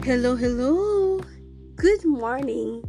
Hello, 0.00 0.32
hello. 0.32 1.20
Good 1.76 2.08
morning. 2.08 2.80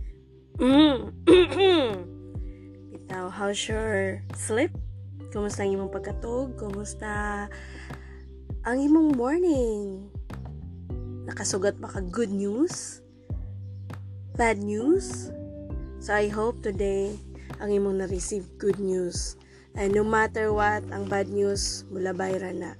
Mm. 0.63 1.11
Bitaw, 2.87 3.27
how's 3.27 3.59
your 3.67 4.23
sleep? 4.39 4.71
Kumusta 5.35 5.67
ang 5.67 5.75
imong 5.75 5.91
pagkatog? 5.91 6.55
Kumusta 6.55 7.51
ang 8.63 8.77
imong 8.79 9.19
morning? 9.19 10.07
Nakasugat 11.27 11.83
ba 11.83 11.91
ka 11.91 11.99
good 11.99 12.31
news? 12.31 13.03
Bad 14.39 14.63
news? 14.63 15.35
So 15.99 16.15
I 16.15 16.31
hope 16.31 16.63
today 16.63 17.11
ang 17.59 17.75
imong 17.75 17.99
na-receive 17.99 18.47
good 18.55 18.79
news. 18.79 19.35
And 19.75 19.91
no 19.91 20.07
matter 20.07 20.55
what, 20.55 20.87
ang 20.95 21.11
bad 21.11 21.27
news, 21.27 21.83
mula 21.91 22.15
bayra 22.15 22.55
na. 22.55 22.79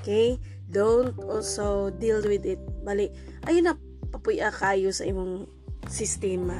Okay? 0.00 0.40
Don't 0.70 1.16
also 1.24 1.92
deal 1.96 2.24
with 2.24 2.44
it. 2.48 2.60
Bali, 2.82 3.12
ayun 3.46 3.68
na, 3.68 3.74
papuya 4.10 4.48
kayo 4.54 4.90
sa 4.90 5.04
imong 5.04 5.48
sistema. 5.90 6.58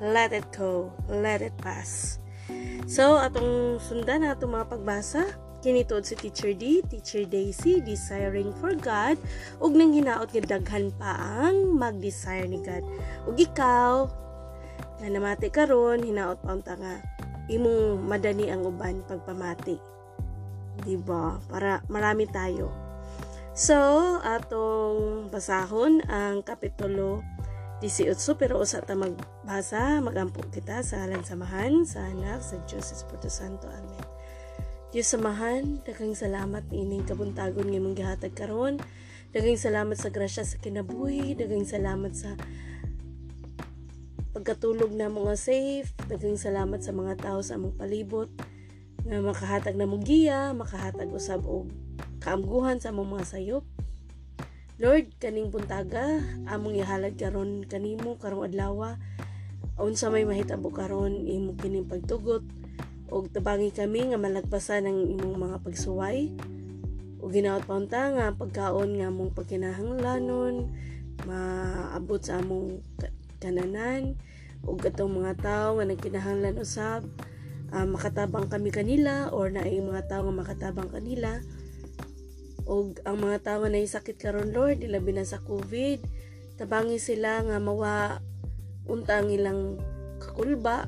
Let 0.00 0.32
it 0.32 0.48
go. 0.50 0.90
Let 1.06 1.44
it 1.44 1.54
pass. 1.60 2.18
So, 2.90 3.20
atong 3.20 3.78
sundan 3.78 4.26
na 4.26 4.34
atong 4.34 4.56
mga 4.56 4.66
pagbasa. 4.74 5.22
Kinitod 5.60 6.08
si 6.08 6.16
Teacher 6.16 6.56
D, 6.56 6.80
Teacher 6.88 7.28
Daisy, 7.28 7.84
Desiring 7.84 8.48
for 8.64 8.72
God, 8.72 9.20
ug 9.60 9.76
nang 9.76 9.92
hinaot 9.92 10.32
nga 10.32 10.56
daghan 10.56 10.88
pa 10.96 11.12
ang 11.20 11.76
mag-desire 11.76 12.48
ni 12.48 12.64
God. 12.64 12.80
Ug 13.28 13.36
ikaw, 13.36 14.08
nga 14.96 15.08
namati 15.12 15.52
karon 15.52 16.00
hinaot 16.00 16.40
pa 16.40 16.56
unta 16.56 16.80
nga 16.80 17.04
imong 17.52 18.00
madani 18.08 18.48
ang 18.48 18.64
uban 18.64 19.04
pagpamati. 19.04 19.76
'Di 20.78 20.94
ba? 21.00 21.42
Para 21.50 21.82
marami 21.90 22.30
tayo. 22.30 22.70
So, 23.50 23.76
atong 24.22 25.28
basahon 25.28 26.06
ang 26.06 26.46
kapitulo 26.46 27.20
18 27.82 28.14
pero 28.36 28.60
usa 28.60 28.84
ta 28.84 28.92
magbasa, 28.92 30.04
magampo 30.04 30.44
kita 30.52 30.84
sa 30.84 31.02
halang 31.04 31.24
samahan 31.24 31.82
sa 31.88 32.04
anak 32.04 32.44
sa 32.44 32.60
Diyos 32.68 32.92
Espiritu 32.92 33.32
Santo. 33.32 33.66
Amen. 33.72 34.04
Diyos 34.92 35.08
samahan, 35.08 35.80
daghang 35.86 36.12
salamat 36.12 36.66
ining 36.74 37.08
kabuntagon 37.08 37.72
nga 37.72 37.78
imong 37.80 37.96
gihatag 37.96 38.36
karon. 38.36 38.76
Daghang 39.32 39.56
salamat 39.56 39.96
sa 39.96 40.12
grasya 40.12 40.44
sa 40.44 40.60
kinabuhi, 40.60 41.38
daghang 41.38 41.64
salamat 41.64 42.12
sa 42.12 42.34
pagkatulog 44.36 44.92
na 44.92 45.08
mga 45.08 45.34
safe, 45.38 45.88
daghang 46.10 46.36
salamat 46.36 46.82
sa 46.84 46.92
mga 46.92 47.16
tao 47.16 47.40
sa 47.40 47.56
among 47.56 47.78
palibot 47.78 48.28
nga 49.04 49.18
makahatag 49.20 49.76
na 49.80 49.88
mong 49.88 50.04
giya, 50.04 50.52
makahatag 50.52 51.08
usab 51.08 51.44
og 51.48 51.72
kaamguhan 52.20 52.76
sa 52.76 52.92
among 52.92 53.16
mga 53.16 53.26
sayop. 53.28 53.64
Lord, 54.80 55.12
kaning 55.20 55.52
buntaga, 55.52 56.20
among 56.48 56.76
ihalad 56.76 57.16
karon 57.16 57.64
kanimo 57.68 58.16
karong 58.16 58.48
adlaw. 58.48 58.96
Unsa 59.80 60.12
may 60.12 60.28
mahitabo 60.28 60.72
karon 60.72 61.24
imo 61.24 61.56
kining 61.56 61.88
pagtugot 61.88 62.44
og 63.10 63.32
tabangi 63.32 63.72
kami 63.72 64.12
nga 64.12 64.20
malagpasan 64.20 64.88
ang 64.88 64.98
imong 65.04 65.36
mga 65.36 65.56
pagsuway. 65.64 66.32
O 67.20 67.28
ginaot 67.28 67.64
pa 67.68 67.76
nga 67.76 68.32
pagkaon 68.32 68.96
nga 68.96 69.12
among 69.12 69.36
pagkinahanglanon, 69.36 70.72
maabot 71.28 72.20
sa 72.24 72.40
among 72.40 72.80
kananan 73.40 74.16
ug 74.64 74.80
atong 74.84 75.20
mga 75.20 75.32
tao 75.40 75.68
nga 75.80 75.88
nagkinahanglan 75.88 76.60
usab 76.60 77.04
uh, 77.72 77.86
makatabang 77.86 78.50
kami 78.50 78.70
kanila 78.74 79.30
or 79.30 79.50
na 79.50 79.66
mga 79.66 80.06
tao 80.10 80.26
nga 80.26 80.40
makatabang 80.42 80.90
kanila. 80.90 81.38
Og 82.70 83.02
ang 83.02 83.18
mga 83.18 83.42
tao 83.42 83.58
nga 83.66 83.72
sakit 83.72 84.16
karon 84.18 84.54
Lord 84.54 84.82
ilabi 84.82 85.16
na 85.16 85.26
sa 85.26 85.42
COVID. 85.42 85.98
Tabangi 86.60 87.00
sila 87.00 87.42
nga 87.42 87.58
mawa 87.58 88.22
unta 88.86 89.18
ang 89.22 89.30
ilang 89.32 89.80
kakulba. 90.22 90.86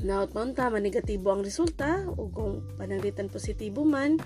Naot 0.00 0.32
man 0.32 0.56
tama 0.56 0.80
negatibo 0.80 1.28
ang 1.28 1.44
resulta 1.44 2.08
o 2.08 2.32
kung 2.32 2.64
pananglitan 2.80 3.28
positibo 3.28 3.84
man 3.84 4.16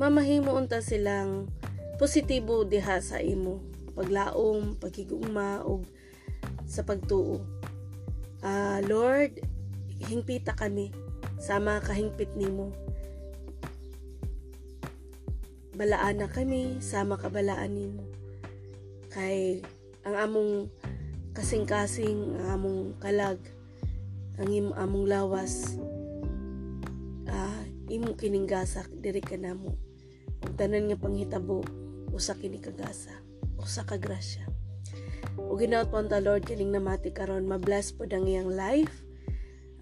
mamahimo 0.00 0.56
unta 0.56 0.80
silang 0.80 1.46
positibo 2.00 2.64
diha 2.64 2.98
sa 3.04 3.20
imo. 3.20 3.60
Paglaom 3.94 4.80
pagigugma 4.80 5.62
og 5.62 5.86
sa 6.66 6.82
pagtuo. 6.82 7.44
Uh, 8.44 8.80
Lord, 8.90 9.38
hingpita 10.02 10.56
kami 10.58 10.90
sama 11.38 11.78
kahingpit 11.82 12.34
nimo. 12.34 12.72
Balaan 15.74 16.22
na 16.22 16.28
kami, 16.30 16.78
sama 16.78 17.18
kabalaan 17.18 17.74
nimo. 17.74 18.06
Kay 19.10 19.62
ang 20.06 20.16
among 20.16 20.50
kasing-kasing, 21.34 22.38
ang 22.38 22.48
among 22.62 22.80
kalag, 23.02 23.42
ang 24.38 24.48
im 24.50 24.70
among 24.74 25.06
lawas, 25.10 25.78
uh, 27.26 27.62
imo 27.90 28.14
kininggasak 28.14 28.86
diri 29.02 29.20
ka 29.20 29.34
namo. 29.34 29.74
Ug 30.44 30.54
tanan 30.54 30.88
nga 30.88 30.98
panghitabo 30.98 31.66
usa 32.14 32.38
kini 32.38 32.62
kagasa, 32.62 33.12
usa 33.58 33.82
ka 33.82 33.98
grasya. 33.98 34.46
Ug 35.34 35.58
ginaot 35.58 35.90
po 35.90 35.98
Lord 36.00 36.46
kining 36.46 36.70
namati 36.70 37.10
karon 37.10 37.50
ma-bless 37.50 37.90
po 37.90 38.06
ang 38.06 38.30
iyang 38.30 38.54
life. 38.54 39.03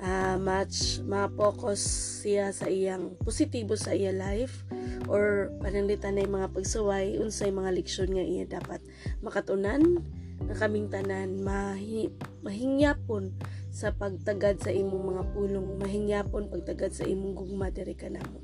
Uh, 0.03 0.35
match 0.35 0.99
ma-focus 1.07 1.79
siya 2.27 2.51
sa 2.51 2.67
iyang 2.67 3.15
positibo 3.23 3.79
sa 3.79 3.95
iya 3.95 4.11
life 4.11 4.67
or 5.07 5.55
pananglitan 5.63 6.19
na 6.19 6.27
mga 6.27 6.51
pagsuway 6.51 7.23
unsay 7.23 7.55
mga 7.55 7.71
leksyon 7.71 8.11
nga 8.11 8.27
iya 8.27 8.43
dapat 8.43 8.83
makatunan 9.23 10.03
nga 10.43 10.67
kaming 10.67 10.91
tanan 10.91 11.39
mahi, 11.47 12.11
mahingyapon 12.43 13.31
sa 13.71 13.95
pagtagad 13.95 14.59
sa 14.59 14.75
imong 14.75 15.15
mga 15.15 15.23
pulong 15.39 15.79
mahingyapon 15.79 16.51
pagtagad 16.51 16.91
sa 16.91 17.07
imong 17.07 17.39
gugma 17.39 17.71
diri 17.71 17.95
kanamo 17.95 18.43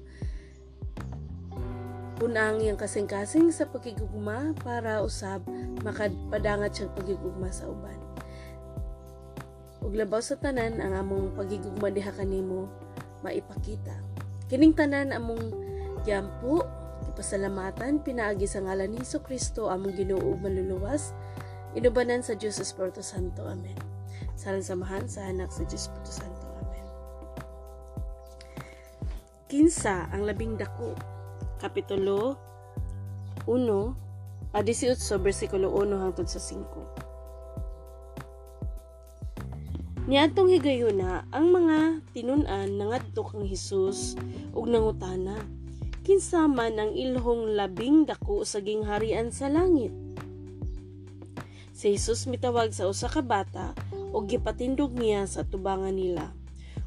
Unang 2.18 2.58
iyang 2.58 2.74
kasing-kasing 2.74 3.54
sa 3.54 3.70
pagigugma 3.70 4.50
para 4.66 5.06
usab 5.06 5.46
makadpadangat 5.86 6.74
siyang 6.74 6.94
pagigugma 6.98 7.46
sa 7.54 7.70
uban. 7.70 8.07
Ug 9.82 9.94
labaw 9.94 10.18
sa 10.18 10.36
tanan 10.38 10.82
ang 10.82 10.94
among 10.94 11.38
pagigugma 11.38 11.88
diha 11.92 12.10
kanimo 12.10 12.66
maipakita. 13.22 13.94
Kining 14.48 14.74
tanan 14.74 15.14
among 15.14 15.52
giampo, 16.02 16.64
ipasalamatan 17.12 18.02
pinaagi 18.02 18.46
sa 18.46 18.62
ngalan 18.62 18.94
ni 18.94 18.98
Hesus 19.02 19.22
Kristo 19.22 19.68
among 19.70 19.94
Ginoo 19.94 20.18
ug 20.18 20.40
manluluwas 20.42 21.12
inubanan 21.76 22.24
sa 22.24 22.34
Dios 22.34 22.58
Espiritu 22.58 23.04
Santo. 23.04 23.44
Amen. 23.46 23.76
Salang 24.38 24.64
samahan 24.64 25.04
sa 25.06 25.26
anak 25.26 25.50
sa 25.50 25.66
Dios 25.66 25.86
Espiritu 25.86 26.12
Santo. 26.14 26.46
Amen. 26.62 26.86
Kinsa 29.50 30.08
ang 30.10 30.24
labing 30.24 30.56
dako 30.56 30.94
Kapitulo 31.58 32.38
1, 33.50 34.54
a 34.54 34.60
18, 34.62 34.94
versikulo 35.18 35.74
1 35.74 35.90
hangtod 35.98 36.30
sa 36.30 36.38
5. 36.38 37.07
Niadtong 40.08 40.48
higayuna 40.56 41.28
ang 41.28 41.52
mga 41.52 42.00
tinunan 42.16 42.80
nangadto 42.80 43.28
kang 43.28 43.44
Hesus 43.44 44.16
ug 44.56 44.64
nangutana 44.64 45.36
kinsa 46.00 46.48
man 46.48 46.80
ang 46.80 46.96
ilhong 46.96 47.52
labing 47.52 48.08
dako 48.08 48.40
sa 48.40 48.64
gingharian 48.64 49.28
sa 49.28 49.52
langit. 49.52 49.92
Si 51.76 51.92
Jesus 51.92 52.24
mitawag 52.24 52.72
sa 52.72 52.88
usa 52.88 53.12
ka 53.12 53.20
bata 53.20 53.76
ug 54.16 54.24
gipatindog 54.24 54.96
niya 54.96 55.28
sa 55.28 55.44
tubangan 55.44 55.92
nila. 55.92 56.32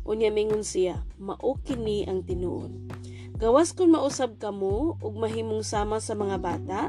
Unya 0.01 0.33
mingon 0.33 0.65
siya, 0.65 1.05
mao 1.21 1.61
kini 1.61 2.09
ang 2.09 2.25
tinuon. 2.25 2.89
Gawas 3.37 3.77
kung 3.77 3.93
mausab 3.93 4.41
kamo 4.41 4.97
ug 4.97 5.13
mahimong 5.13 5.61
sama 5.61 6.01
sa 6.01 6.17
mga 6.17 6.41
bata, 6.41 6.81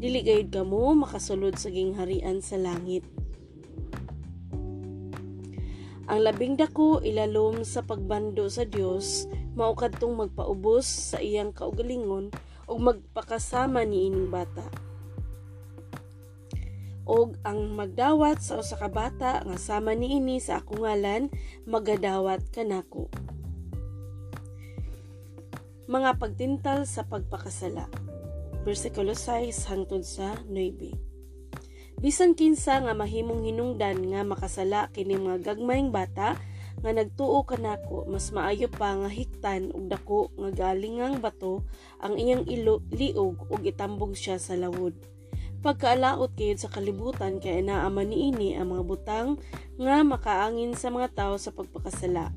dili 0.00 0.24
gayud 0.24 0.48
kamo 0.48 0.96
makasulod 0.96 1.60
sa 1.60 1.68
gingharian 1.68 2.40
sa 2.40 2.56
langit. 2.56 3.04
Ang 6.10 6.20
labing 6.24 6.60
dako 6.60 7.00
ilalom 7.00 7.64
sa 7.64 7.80
pagbando 7.80 8.48
sa 8.52 8.68
Dios 8.68 9.28
mao 9.56 9.72
kadtong 9.72 10.12
magpaubos 10.14 10.84
sa 10.84 11.22
iyang 11.22 11.54
kaugalingon 11.54 12.28
ug 12.68 12.78
magpakasama 12.80 13.88
ni 13.88 14.12
ining 14.12 14.28
bata. 14.28 14.66
Og 17.04 17.36
ang 17.44 17.72
magdawat 17.76 18.40
sa 18.40 18.60
usa 18.60 18.80
ka 18.80 18.88
bata 18.88 19.44
nga 19.44 19.56
sama 19.60 19.92
niini 19.92 20.40
sa 20.40 20.64
akong 20.64 20.84
ngalan 20.84 21.28
magadawat 21.68 22.40
kanako 22.52 23.12
mga 25.84 26.16
pagtintal 26.16 26.88
sa 26.88 27.04
pagpakasala. 27.04 27.92
Versikulo 28.64 29.12
6 29.12 29.68
hangtod 29.68 30.00
sa 30.00 30.32
9. 30.48 31.13
Bisan 32.04 32.36
kinsa 32.36 32.84
nga 32.84 32.92
mahimong 32.92 33.48
hinungdan 33.48 34.12
nga 34.12 34.20
makasala 34.28 34.92
kini 34.92 35.16
mga 35.16 35.40
gagmayng 35.40 35.88
bata 35.88 36.36
nga 36.84 36.90
nagtuo 36.92 37.48
kanako 37.48 38.04
mas 38.04 38.28
maayo 38.28 38.68
pa 38.68 38.92
nga 38.92 39.08
hiktan 39.08 39.72
og 39.72 39.88
dako 39.88 40.28
nga 40.36 40.52
galingang 40.52 41.24
bato 41.24 41.64
ang 42.04 42.20
iyang 42.20 42.44
ilo 42.44 42.84
liog 42.92 43.48
ug 43.48 43.64
itambong 43.64 44.12
siya 44.12 44.36
sa 44.36 44.52
lawod. 44.52 44.92
pagkaalaot 45.64 46.36
kayod 46.36 46.60
sa 46.60 46.68
kalibutan 46.68 47.40
kay 47.40 47.64
naaman 47.64 48.12
niini 48.12 48.52
ang 48.52 48.76
mga 48.76 48.84
butang 48.84 49.40
nga 49.80 50.04
makaangin 50.04 50.76
sa 50.76 50.92
mga 50.92 51.08
tao 51.16 51.40
sa 51.40 51.56
pagpakasala. 51.56 52.36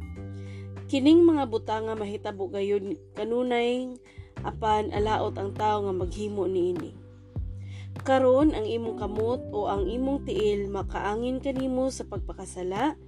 Kining 0.88 1.28
mga 1.28 1.44
butang 1.52 1.92
nga 1.92 2.00
mahitabo 2.00 2.48
gayud 2.48 2.96
kanunay 3.20 4.00
apan 4.48 4.96
alaot 4.96 5.36
ang 5.36 5.52
tao 5.52 5.84
nga 5.84 5.92
maghimo 5.92 6.48
niini. 6.48 7.07
Karon 8.04 8.54
ang 8.54 8.68
imong 8.68 8.98
kamot 9.02 9.42
o 9.50 9.66
ang 9.66 9.90
imong 9.90 10.28
tiil 10.28 10.70
makaangin 10.70 11.42
kanimo 11.42 11.90
sa 11.90 12.06
pagpakasala. 12.06 13.00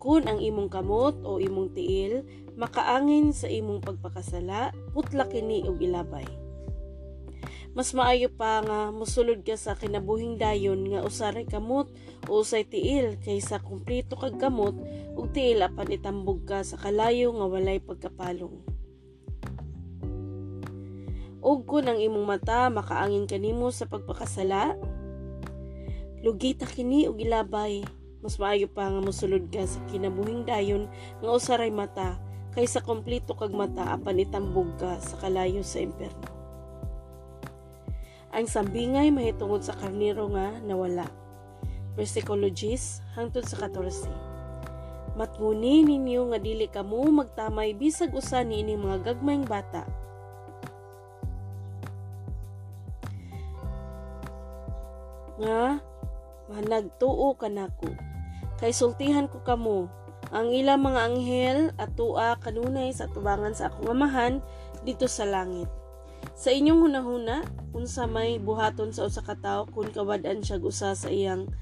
Kun 0.00 0.28
ang 0.28 0.40
imong 0.40 0.72
kamot 0.72 1.20
o 1.24 1.40
imong 1.40 1.72
tiil 1.76 2.24
makaangin 2.56 3.32
sa 3.36 3.50
imong 3.50 3.84
pagpakasala. 3.84 4.72
Putla 4.96 5.28
kini 5.28 5.66
og 5.68 5.82
ilabay. 5.82 6.24
Mas 7.74 7.90
maayo 7.90 8.30
pa 8.30 8.62
nga 8.62 8.94
mosulod 8.94 9.42
ka 9.42 9.58
sa 9.58 9.74
kinabuhing 9.74 10.38
dayon 10.38 10.86
nga 10.94 11.02
usaray 11.02 11.42
kamot 11.42 11.90
o 12.30 12.46
usay 12.46 12.62
tiil 12.62 13.18
kaysa 13.18 13.58
kumpleto 13.58 14.14
kag 14.14 14.38
kamot 14.38 14.78
ug 15.18 15.26
tiil 15.34 15.58
apan 15.58 15.90
itambog 15.90 16.46
ka 16.46 16.62
sa 16.62 16.78
kalayo 16.78 17.34
nga 17.34 17.50
walay 17.50 17.82
pagkapalong. 17.82 18.62
Ug 21.44 21.68
kun 21.68 21.92
ang 21.92 22.00
imong 22.00 22.24
mata 22.24 22.72
makaangin 22.72 23.28
kanimo 23.28 23.68
sa 23.68 23.84
pagpakasala, 23.84 24.80
lugita 26.24 26.64
kini 26.64 27.04
og 27.04 27.20
ilabay. 27.20 27.84
Mas 28.24 28.40
maayo 28.40 28.72
pa 28.72 28.88
nga 28.88 29.04
mosulod 29.04 29.52
ka 29.52 29.68
sa 29.68 29.76
kinabuhing 29.92 30.48
dayon 30.48 30.88
nga 31.20 31.28
usaray 31.28 31.68
mata 31.68 32.16
kaysa 32.56 32.80
kumpleto 32.80 33.36
kag 33.36 33.52
mata 33.52 33.92
apan 33.92 34.24
itambog 34.24 34.72
ka 34.80 34.96
sa 35.04 35.20
kalayo 35.20 35.60
sa 35.60 35.84
impyerno. 35.84 36.32
Ang 38.32 38.48
sambingay 38.48 39.12
mahitungod 39.12 39.60
sa 39.60 39.76
karniro 39.76 40.32
nga 40.32 40.56
nawala. 40.64 41.12
Versikulo 41.92 42.48
10 42.48 43.20
hangtod 43.20 43.44
sa 43.44 43.60
14. 43.68 44.08
Matnguni 45.14 45.84
ninyo 45.84 46.32
nga 46.32 46.40
dili 46.40 46.66
kamo 46.66 47.04
magtamay 47.12 47.76
bisag 47.76 48.16
usa 48.16 48.40
niining 48.40 48.80
mga 48.80 49.12
gagmayng 49.12 49.44
bata. 49.44 50.03
Nga 55.40 55.82
managtuo 56.50 57.34
kanako. 57.38 57.90
Kay 58.60 58.70
sultihan 58.70 59.26
ko 59.26 59.42
kamo 59.42 59.90
ang 60.34 60.50
ilang 60.50 60.82
mga 60.82 61.00
anghel 61.10 61.58
at 61.78 61.94
tua 61.94 62.38
kanunay 62.40 62.90
sa 62.90 63.06
tubangan 63.10 63.54
sa 63.54 63.70
akong 63.70 63.92
amahan 63.92 64.42
dito 64.82 65.06
sa 65.06 65.28
langit 65.28 65.68
sa 66.32 66.48
inyong 66.48 66.88
hunahuna, 66.88 67.44
unsa 67.76 68.08
may 68.08 68.40
buhaton 68.40 68.96
sa 68.96 69.04
usa 69.04 69.20
ka 69.20 69.36
tawo 69.36 69.68
kung 69.68 69.92
kawad-an 69.92 70.40
siya 70.40 70.56
usa 70.56 70.96
sa 70.96 71.12
iyang 71.12 71.52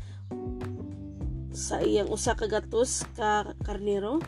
sa 1.52 1.82
iyang 1.82 2.08
usa 2.08 2.32
ka 2.32 2.48
gatos 2.48 3.04
ka 3.12 3.52
karnero, 3.66 4.22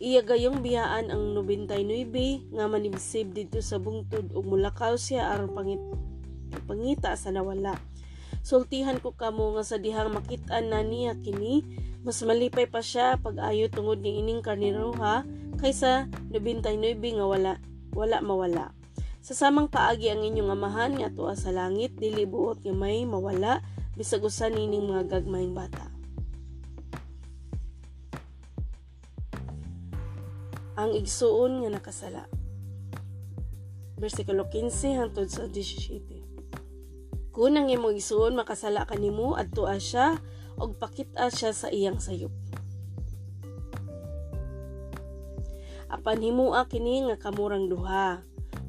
iya 0.00 0.24
gayong 0.24 0.64
biyaan 0.64 1.12
ang 1.12 1.36
99 1.36 2.54
nga 2.54 2.64
manibsib 2.70 3.36
dito 3.36 3.60
sa 3.60 3.76
bungtod 3.76 4.32
ug 4.32 4.44
mulakaw 4.46 4.96
siya 4.96 5.34
aron 5.34 5.52
pangit 5.52 5.82
pangita 6.64 7.12
sa 7.18 7.34
nawala. 7.34 7.76
Sultihan 8.44 9.00
ko 9.00 9.16
kamo 9.16 9.56
nga 9.56 9.64
sa 9.64 9.80
dihang 9.80 10.12
makit-an 10.12 10.68
na 10.68 10.84
niya 10.84 11.16
kini, 11.16 11.64
mas 12.04 12.20
malipay 12.20 12.68
pa 12.68 12.84
siya 12.84 13.16
pag-ayo 13.16 13.72
tungod 13.72 14.04
ni 14.04 14.20
ining 14.20 14.44
karnero 14.44 14.92
ha 15.00 15.24
kaysa 15.56 16.12
99 16.28 17.00
nga 17.00 17.24
wala 17.24 17.52
wala 17.96 18.20
mawala. 18.20 18.76
Sa 19.24 19.32
samang 19.32 19.72
paagi 19.72 20.12
ang 20.12 20.20
inyong 20.20 20.52
amahan 20.52 20.92
nga 21.00 21.08
tuwa 21.08 21.32
sa 21.32 21.48
langit, 21.48 21.96
dili 21.96 22.28
buot 22.28 22.60
nga 22.60 22.76
may 22.76 23.08
mawala, 23.08 23.64
bisag 23.96 24.20
usa 24.20 24.52
nining 24.52 24.92
mga 24.92 25.08
gagmayng 25.08 25.56
bata. 25.56 25.88
Ang 30.76 30.92
igsuon 31.00 31.64
nga 31.64 31.70
nakasala. 31.72 32.28
Versikulo 33.96 34.44
15 34.52 35.00
hangtod 35.00 35.32
sa 35.32 35.48
17. 35.48 36.13
Kung 37.34 37.58
ang 37.58 37.66
imong 37.66 37.98
igsuon 37.98 38.38
makasala 38.38 38.86
kanimo 38.86 39.34
adto 39.34 39.66
siya 39.82 40.22
og 40.54 40.78
pakita 40.78 41.26
siya 41.34 41.50
sa 41.50 41.66
iyang 41.68 41.98
sayop. 41.98 42.30
Apan 45.90 46.22
himua 46.22 46.70
kini 46.70 47.10
nga 47.10 47.18
kamurang 47.18 47.66
duha 47.66 48.22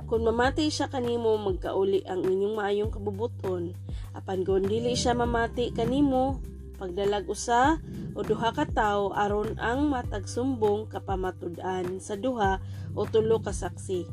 kung 0.05 0.21
mamati 0.21 0.69
siya 0.69 0.85
kanimo 0.85 1.33
magkauli 1.41 2.05
ang 2.05 2.21
inyong 2.21 2.61
maayong 2.61 2.93
kabubuton, 2.93 3.73
apan 4.13 4.45
kung 4.45 4.61
dili 4.61 4.93
siya 4.93 5.17
mamati 5.17 5.73
kanimo, 5.73 6.45
pagdalag 6.77 7.25
usa 7.25 7.81
o 8.13 8.21
duha 8.21 8.53
ka 8.53 8.69
tawo 8.69 9.17
aron 9.17 9.57
ang 9.57 9.89
matag 9.89 10.29
sumbong 10.29 10.85
kapamatud-an 10.93 11.97
sa 11.97 12.13
duha 12.13 12.61
o 12.93 13.09
tulo 13.09 13.41
ka 13.41 13.49
saksi. 13.49 14.05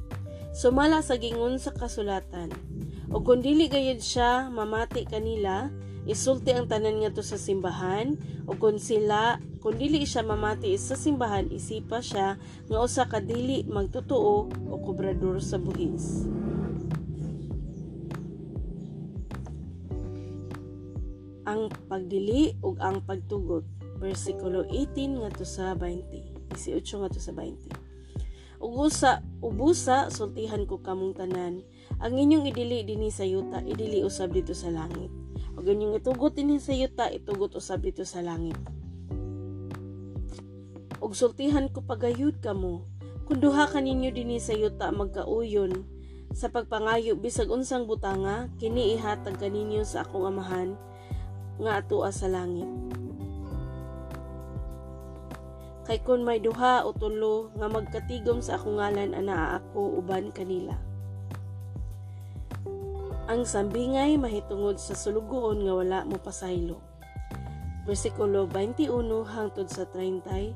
Sumala 0.57 1.05
sa 1.05 1.21
gingon 1.21 1.61
sa 1.61 1.77
kasulatan. 1.77 2.49
O 3.13 3.21
kung 3.21 3.45
dili 3.45 3.69
gayud 3.69 4.01
siya 4.01 4.49
mamati 4.49 5.05
kanila, 5.05 5.69
isulti 6.09 6.57
ang 6.57 6.65
tanan 6.65 7.05
nga 7.05 7.13
to 7.13 7.21
sa 7.21 7.37
simbahan. 7.37 8.17
O 8.49 8.57
kung 8.57 8.81
sila 8.81 9.37
kung 9.61 9.77
dili 9.77 10.09
siya 10.09 10.25
mamati 10.25 10.73
sa 10.81 10.97
simbahan 10.97 11.53
isipa 11.53 12.01
siya 12.01 12.41
nga 12.41 12.79
usa 12.81 13.05
ka 13.05 13.21
dili 13.21 13.69
magtotoo 13.69 14.49
o 14.49 14.75
kobrador 14.81 15.45
sa 15.45 15.61
buhis. 15.61 16.25
Ang 21.45 21.69
pagdili 21.93 22.57
ug 22.65 22.81
ang 22.81 23.05
pagtugot. 23.05 23.69
Bersikulo 24.01 24.67
18 24.67 25.21
ngadto 25.21 25.47
sa 25.47 25.77
20 25.79 26.59
18 26.59 27.01
ngadto 27.05 27.21
sa 27.23 27.31
20 27.31 27.93
ugusa 28.63 29.27
ubusa 29.43 30.07
sultihan 30.11 30.63
ko 30.67 30.79
kamong 30.79 31.19
tanan 31.19 31.67
ang 32.03 32.19
inyong 32.19 32.51
idili 32.51 32.83
dinhi 32.83 33.15
sa 33.15 33.23
yuta 33.23 33.63
idili 33.63 34.03
usab 34.03 34.35
dito 34.35 34.53
sa 34.53 34.75
langit 34.75 35.23
o 35.57 35.61
ganyang 35.61 35.97
itugot 36.01 36.33
din 36.37 36.57
sa 36.57 36.73
yuta, 36.73 37.13
itugot 37.13 37.53
usab 37.57 37.85
dito 37.85 38.05
sa 38.09 38.25
langit. 38.25 38.57
Og 41.03 41.13
sultihan 41.13 41.69
ko 41.69 41.85
pagayud 41.85 42.41
kamo, 42.41 42.89
kung 43.29 43.41
duha 43.43 43.69
kaninyo 43.69 44.15
dinhi 44.15 44.41
sa 44.41 44.57
yuta 44.57 44.89
magkauyon, 44.95 45.85
sa 46.33 46.49
pagpangayo 46.49 47.13
bisag 47.19 47.53
unsang 47.53 47.85
butanga, 47.85 48.49
kini 48.57 48.97
ihatag 48.97 49.37
kaninyo 49.37 49.85
sa 49.85 50.09
akong 50.09 50.25
amahan, 50.25 50.73
nga 51.61 51.85
atua 51.85 52.09
sa 52.09 52.33
langit. 52.33 52.69
Kay 55.83 55.99
kun 56.07 56.23
may 56.23 56.39
duha 56.39 56.87
o 56.87 56.95
tulo 56.95 57.51
nga 57.59 57.67
magkatigom 57.67 58.39
sa 58.41 58.57
akong 58.57 58.79
ngalan 58.79 59.13
ana 59.19 59.61
ako 59.61 60.01
uban 60.01 60.31
kanila. 60.31 60.79
Ang 63.33 63.49
sambingay 63.49 64.21
mahitungod 64.21 64.77
sa 64.77 64.93
sulugoon 64.93 65.65
nga 65.65 65.73
wala 65.73 66.05
mo 66.05 66.21
pasaylo. 66.21 66.77
Versikulo 67.89 68.45
21 68.45 68.93
hangtod 69.25 69.73
sa 69.73 69.89
35. 69.89 70.53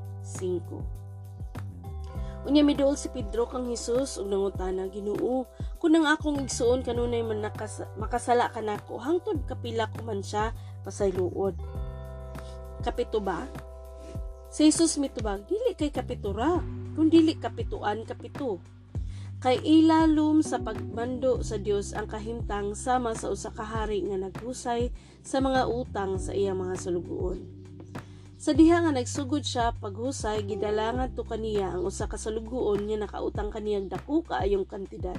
Unya 2.44 2.60
miduol 2.60 3.00
si 3.00 3.08
Pedro 3.08 3.48
kang 3.48 3.64
Hesus 3.72 4.20
ug 4.20 4.28
nangutana 4.28 4.92
Ginoo 4.92 5.48
kun 5.80 5.96
ang 5.96 6.04
akong 6.04 6.36
igsuon 6.44 6.84
kanunay 6.84 7.24
man 7.24 7.40
nakas- 7.40 7.88
makasala 7.96 8.52
kanako 8.52 9.00
hangtod 9.00 9.40
kapila 9.48 9.88
ko 9.96 10.04
man 10.04 10.20
siya 10.20 10.52
pasaylood. 10.84 11.56
Kapito 12.84 13.24
ba? 13.24 13.48
Si 14.52 14.68
Jesus 14.68 15.00
mitubag 15.00 15.48
dili 15.48 15.72
kay 15.72 15.88
kapitura 15.88 16.60
kun 16.92 17.08
dili 17.08 17.40
kapituan 17.40 18.04
kapito 18.04 18.60
kay 19.46 19.62
ilalom 19.62 20.42
sa 20.42 20.58
pagmando 20.58 21.38
sa 21.38 21.54
Dios 21.54 21.94
ang 21.94 22.10
kahimtang 22.10 22.74
sama 22.74 23.14
sa 23.14 23.30
usa 23.30 23.54
ka 23.54 23.62
hari 23.62 24.02
nga 24.02 24.18
naghusay 24.18 24.90
sa 25.22 25.38
mga 25.38 25.70
utang 25.70 26.18
sa 26.18 26.34
iyang 26.34 26.58
mga 26.58 26.74
sulugoon. 26.74 27.46
Sa 28.42 28.50
diha 28.50 28.82
nga 28.82 28.90
nagsugod 28.90 29.46
siya 29.46 29.70
paghusay 29.78 30.42
gidalangan 30.50 31.14
to 31.14 31.22
kaniya 31.22 31.78
ang 31.78 31.86
usa 31.86 32.10
ka 32.10 32.18
sulugoon 32.18 32.90
nga 32.90 33.06
nakautang 33.06 33.54
kaniyang 33.54 33.86
dako 33.86 34.26
kaayong 34.26 34.66
kantidad. 34.66 35.14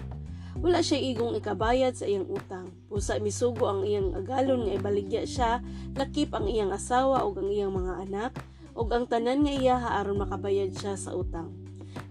Wala 0.59 0.83
siya 0.83 0.99
igong 0.99 1.39
ikabayad 1.39 1.95
sa 1.95 2.03
iyang 2.03 2.27
utang. 2.27 2.67
Pusa 2.91 3.23
misugo 3.23 3.71
ang 3.71 3.87
iyang 3.87 4.11
agalon 4.11 4.67
nga 4.67 4.75
ibaligya 4.75 5.23
siya, 5.23 5.63
lakip 5.95 6.35
ang 6.35 6.51
iyang 6.51 6.75
asawa 6.75 7.23
ug 7.23 7.39
ang 7.39 7.47
iyang 7.47 7.71
mga 7.71 8.11
anak, 8.11 8.35
ug 8.75 8.91
ang 8.91 9.07
tanan 9.07 9.47
nga 9.47 9.55
iya 9.55 9.79
aron 10.03 10.19
makabayad 10.19 10.75
siya 10.75 10.99
sa 10.99 11.15
utang. 11.15 11.66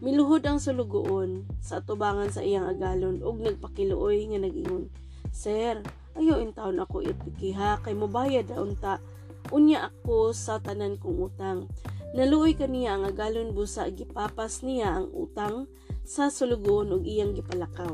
Miluhod 0.06 0.46
ang 0.46 0.62
sulugoon 0.62 1.50
sa 1.58 1.82
atubangan 1.82 2.30
sa 2.30 2.38
iyang 2.38 2.70
agalon 2.70 3.26
ug 3.26 3.42
nagpakiluoy 3.42 4.30
nga 4.30 4.38
nagingon, 4.38 4.86
Sir, 5.34 5.82
ayo 6.14 6.38
in 6.38 6.54
taon 6.54 6.78
ako 6.78 7.02
ipikiha 7.02 7.82
kay 7.82 7.90
mobayad 7.90 8.46
daon 8.46 8.78
ta. 8.78 9.02
Unya 9.50 9.90
ako 9.90 10.30
sa 10.30 10.62
tanan 10.62 10.94
kong 11.02 11.26
utang. 11.26 11.66
Naluoy 12.14 12.54
kaniya 12.54 12.94
ang 12.94 13.02
agalon 13.02 13.50
busa 13.50 13.90
gipapas 13.90 14.62
niya 14.62 14.94
ang 14.94 15.10
utang 15.10 15.66
sa 16.06 16.30
sulugoon 16.30 16.94
ug 16.94 17.02
iyang 17.02 17.34
gipalakaw. 17.34 17.90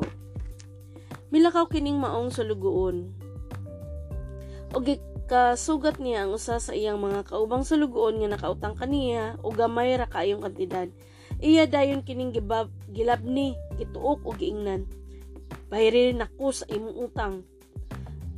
Milakaw 1.33 1.65
kining 1.73 1.97
maong 1.97 2.29
sulugoon. 2.29 3.09
o 4.73 4.85
gikasugat 4.85 5.97
niya 5.97 6.29
ang 6.29 6.37
usa 6.37 6.61
sa 6.61 6.77
iyang 6.77 7.01
mga 7.01 7.25
kaubang 7.25 7.65
sulugoon 7.65 8.21
nga 8.21 8.37
nakautang 8.37 8.77
kaniya 8.77 9.41
o 9.41 9.49
gamay 9.49 9.97
ra 9.97 10.05
kaayong 10.05 10.45
kantidad 10.45 10.93
iya 11.43 11.67
dayon 11.67 12.07
kining 12.07 12.31
gibab 12.31 12.71
gilabni 12.95 13.59
gituok 13.77 14.23
o 14.23 14.31
giingnan. 14.39 14.87
Bayri 15.67 16.15
nako 16.15 16.55
sa 16.55 16.65
imong 16.71 16.97
utang. 16.97 17.43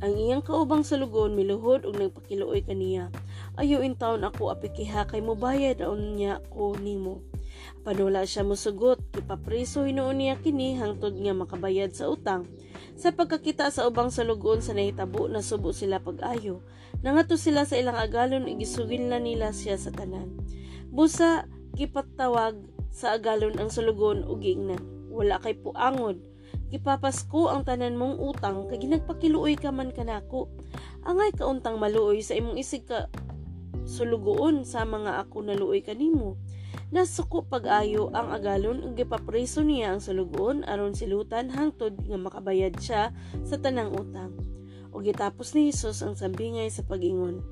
Ang 0.03 0.13
iyang 0.19 0.43
kaubang 0.43 0.83
salugon 0.83 1.37
miluhod 1.39 1.87
og 1.87 1.95
nagpakiluoy 1.95 2.65
kaniya. 2.65 3.07
Ayo 3.55 3.79
in 3.79 3.95
taon 3.95 4.27
ako 4.27 4.51
apikiha 4.51 5.07
kay 5.07 5.23
mo 5.23 5.39
bayad 5.39 5.79
aon 5.79 6.19
niya 6.19 6.43
ko 6.51 6.75
nimo. 6.75 7.23
Panula 7.87 8.27
siya 8.27 8.43
musugot, 8.43 8.99
kipapriso 9.15 9.87
hinuon 9.87 10.19
niya 10.19 10.35
kini 10.41 10.75
hangtod 10.75 11.15
nga 11.15 11.31
makabayad 11.31 11.95
sa 11.95 12.11
utang. 12.11 12.43
Sa 12.99 13.15
pagkakita 13.15 13.71
sa 13.71 13.87
ubang 13.87 14.11
salugon 14.11 14.59
sa 14.59 14.75
nahitabo 14.75 15.31
na 15.31 15.39
subo 15.39 15.71
sila 15.71 16.03
pag-ayo, 16.03 16.59
nangato 16.99 17.39
sila 17.39 17.63
sa 17.63 17.79
ilang 17.79 17.95
agalon 17.95 18.51
igisugin 18.51 19.07
na 19.07 19.23
nila 19.23 19.55
siya 19.55 19.79
sa 19.79 19.95
tanan. 19.95 20.35
Busa 20.91 21.47
kipatawag 21.79 22.74
sa 22.95 23.19
agalon 23.19 23.59
ang 23.59 23.67
salugon 23.67 24.23
ug 24.23 24.39
giingnan. 24.39 24.79
Wala 25.11 25.43
kay 25.43 25.59
puangod. 25.59 26.15
Gipapasko 26.71 27.51
ang 27.51 27.67
tanan 27.67 27.99
mong 27.99 28.15
utang 28.23 28.71
kay 28.71 28.79
ginagpakiluoy 28.87 29.59
ka 29.59 29.75
man 29.75 29.91
kanako. 29.91 30.47
Angay 31.03 31.35
kauntang 31.35 31.75
maluoy 31.75 32.23
sa 32.23 32.39
imong 32.39 32.55
isig 32.55 32.87
ka 32.87 33.11
sulugoon 33.85 34.63
sa 34.63 34.87
mga 34.87 35.27
ako 35.27 35.43
naluoy 35.43 35.83
kanimo. 35.83 36.39
Nasuko 36.89 37.43
pag-ayo 37.43 38.15
ang 38.15 38.31
agalon 38.31 38.81
ug 38.81 38.95
gipapreso 38.95 39.59
niya 39.61 39.91
ang 39.91 39.99
sulugon 39.99 40.63
aron 40.63 40.95
silutan 40.95 41.51
hangtod 41.51 41.99
nga 41.99 42.15
makabayad 42.17 42.79
siya 42.79 43.11
sa 43.43 43.59
tanang 43.59 43.91
utang. 43.91 44.31
O 44.95 45.03
gitapos 45.03 45.51
ni 45.51 45.67
Hesus 45.67 45.99
ang 46.07 46.15
sambingay 46.15 46.71
sa 46.71 46.79
pag-ingon. 46.87 47.43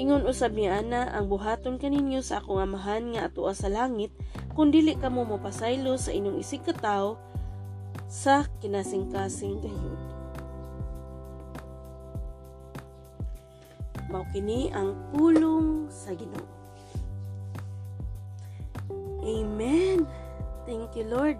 Ingon 0.00 0.24
usab 0.24 0.56
niya 0.56 0.80
ana 0.80 1.12
ang 1.12 1.28
buhaton 1.28 1.76
kaninyo 1.76 2.24
sa 2.24 2.40
akong 2.40 2.56
amahan 2.56 3.12
nga 3.12 3.28
atoa 3.28 3.52
sa 3.52 3.68
langit 3.68 4.08
kung 4.56 4.72
dili 4.72 4.96
kamo 4.96 5.28
mopasaylo 5.28 6.00
sa 6.00 6.16
inyong 6.16 6.40
isig 6.40 6.64
katawo 6.64 7.20
sa 8.08 8.48
kinasing-kasing 8.64 9.60
gayud. 9.60 10.00
Mao 14.08 14.24
kini 14.32 14.72
ang 14.72 14.96
pulong 15.12 15.92
sa 15.92 16.16
Ginoo. 16.16 16.48
Amen. 19.26 20.08
Thank 20.64 20.96
you, 20.96 21.04
Lord. 21.04 21.36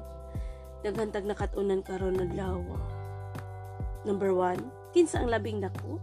Daghantag 0.84 1.24
nakatunan 1.24 1.80
karon 1.80 2.20
adlaw. 2.20 2.60
Number 4.04 4.36
one, 4.36 4.60
kinsa 4.92 5.24
ang 5.24 5.32
labing 5.32 5.64
dako? 5.64 5.96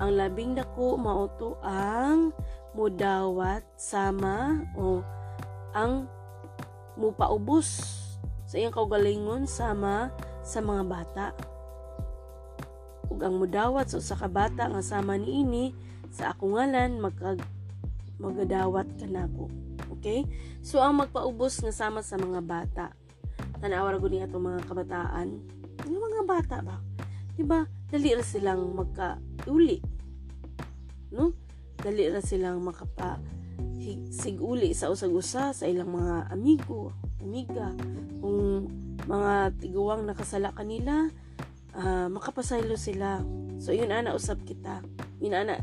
Ang 0.00 0.16
labing 0.16 0.56
dako 0.56 0.96
mao 0.96 1.28
to 1.36 1.60
ang 1.60 2.32
mudawat 2.72 3.66
sama 3.76 4.64
o 4.72 5.04
ang 5.74 6.10
mupaubos 6.98 7.66
sa 8.44 8.58
iyang 8.58 8.74
kaugalingon 8.74 9.46
sama 9.46 10.10
sa 10.42 10.58
mga 10.58 10.82
bata. 10.84 11.26
Ug 13.10 13.22
ang 13.22 13.38
mudawat 13.38 13.90
sa 13.90 14.02
usa 14.02 14.18
ka 14.18 14.26
bata 14.26 14.66
nga 14.66 14.82
sama 14.82 15.14
niini 15.14 15.70
sa 16.10 16.34
akong 16.34 16.58
ngalan 16.58 16.98
magkag 16.98 17.38
magadawat 18.20 18.86
kanako. 19.00 19.48
Okay? 19.98 20.28
So, 20.60 20.84
ang 20.84 21.00
magpaubos 21.00 21.62
nga 21.64 21.72
sama 21.72 22.04
sa 22.04 22.20
mga 22.20 22.40
bata. 22.44 22.86
Tanawar 23.60 23.96
ko 23.96 24.08
niya 24.08 24.28
itong 24.28 24.44
mga 24.44 24.60
kabataan. 24.68 25.28
Yung 25.88 26.02
mga 26.04 26.20
bata 26.28 26.56
ba? 26.60 26.76
Diba? 27.36 27.64
Dali 27.88 28.12
ra 28.12 28.24
silang 28.24 28.76
magka-uli. 28.76 29.80
No? 31.16 31.32
Dali 31.80 32.12
ra 32.12 32.20
silang 32.20 32.60
makapa 32.60 33.39
siguli 34.10 34.74
sa 34.74 34.90
usag-usa 34.92 35.54
sa 35.54 35.64
ilang 35.66 35.90
mga 35.92 36.30
amigo, 36.32 36.92
amiga. 37.20 37.72
Kung 38.20 38.68
mga 39.06 39.56
tiguwang 39.58 40.04
nakasala 40.04 40.52
kanila, 40.52 41.08
uh, 41.76 42.06
makapasaylo 42.12 42.76
sila. 42.76 43.24
So, 43.60 43.72
yun 43.72 43.92
ana 43.92 44.16
usab 44.16 44.44
kita. 44.44 44.84
Yun 45.20 45.34
ana 45.36 45.54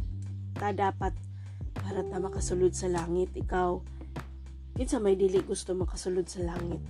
ta 0.58 0.74
dapat 0.74 1.14
para 1.78 2.02
ta 2.06 2.18
makasulod 2.18 2.74
sa 2.74 2.90
langit. 2.90 3.30
Ikaw, 3.38 3.78
kinsa 4.78 5.02
may 5.02 5.18
dili 5.18 5.42
gusto 5.42 5.74
makasulod 5.74 6.30
sa 6.30 6.46
langit 6.46 6.82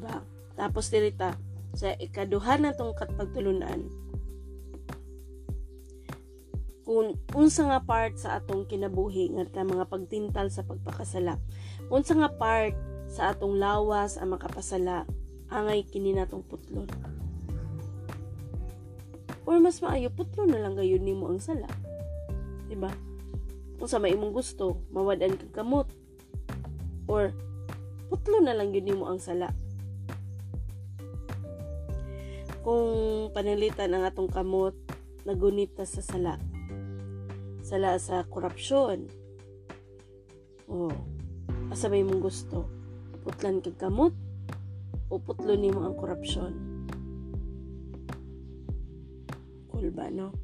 diba 0.00 0.24
tapos 0.56 0.88
dirita 0.88 1.36
sa 1.76 1.92
ikaduha 1.98 2.56
na 2.62 2.72
tong 2.72 2.96
katpagtulunan 2.96 3.84
kung 6.90 7.14
unsa 7.38 7.70
nga 7.70 7.78
part 7.86 8.18
sa 8.18 8.42
atong 8.42 8.66
kinabuhi 8.66 9.30
nga 9.30 9.62
mga 9.62 9.86
pagtintal 9.86 10.50
sa 10.50 10.66
pagpakasala 10.66 11.38
unsa 11.86 12.18
nga 12.18 12.34
part 12.34 12.74
sa 13.06 13.30
atong 13.30 13.62
lawas 13.62 14.18
ang 14.18 14.34
makapasala 14.34 15.06
angay 15.54 15.86
kini 15.86 16.18
natong 16.18 16.42
putlon 16.42 16.90
or 19.46 19.62
mas 19.62 19.78
maayo 19.78 20.10
putlon 20.10 20.50
na 20.50 20.58
lang 20.58 20.74
gayon 20.74 21.06
nimo 21.06 21.30
ang 21.30 21.38
sala 21.38 21.70
diba 22.66 22.90
kung 23.80 23.88
sa 23.88 23.96
may 23.96 24.12
imong 24.12 24.36
gusto, 24.36 24.84
mawadan 24.92 25.40
kag 25.40 25.56
kamot. 25.56 25.88
Or, 27.08 27.32
putlo 28.12 28.44
na 28.44 28.52
lang 28.52 28.76
yun 28.76 29.00
mo 29.00 29.08
ang 29.08 29.16
sala. 29.16 29.56
Kung 32.60 33.32
panalitan 33.32 33.96
ang 33.96 34.04
atong 34.04 34.28
kamot, 34.28 34.76
nagunit 35.24 35.72
ta 35.72 35.88
sa 35.88 36.04
sala. 36.04 36.36
Sala 37.70 37.94
sa 38.02 38.26
korupsyon. 38.26 39.06
O, 40.66 40.90
asa 41.70 41.86
may 41.86 42.02
imong 42.02 42.18
gusto? 42.18 42.66
Putlan 43.22 43.62
kag 43.62 43.78
kamot? 43.78 44.10
O 45.06 45.22
putlo 45.22 45.54
nimo 45.54 45.86
ang 45.86 45.94
korupsyon? 45.94 46.50
Cool 49.70 49.94
ba, 49.94 50.10
no? 50.10 50.34